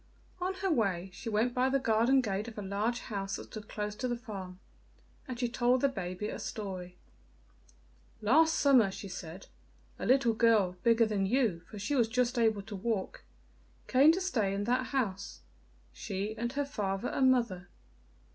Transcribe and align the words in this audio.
On 0.41 0.55
her 0.55 0.71
way 0.71 1.11
she 1.13 1.29
went 1.29 1.53
by 1.53 1.69
the 1.69 1.77
garden 1.77 2.21
gate 2.21 2.47
of 2.47 2.57
a 2.57 2.63
large 2.63 3.01
house 3.01 3.35
that 3.35 3.43
stood 3.43 3.69
close 3.69 3.93
to 3.97 4.07
the 4.07 4.17
farm, 4.17 4.59
and 5.27 5.39
she 5.39 5.47
told 5.47 5.79
the 5.81 5.87
baby 5.89 6.27
a 6.29 6.39
story: 6.39 6.97
"Last 8.19 8.55
summer," 8.55 8.89
she 8.89 9.07
said, 9.07 9.45
"a 9.99 10.07
little 10.07 10.33
girl, 10.33 10.75
bigger 10.81 11.05
than 11.05 11.27
you, 11.27 11.59
for 11.69 11.77
she 11.77 11.93
was 11.93 12.07
just 12.07 12.39
able 12.39 12.63
to 12.63 12.75
walk, 12.75 13.23
came 13.85 14.11
to 14.13 14.21
stay 14.21 14.55
in 14.55 14.63
that 14.63 14.87
house 14.87 15.41
she 15.93 16.33
and 16.35 16.53
her 16.53 16.65
father 16.65 17.09
and 17.09 17.29
mother. 17.31 17.69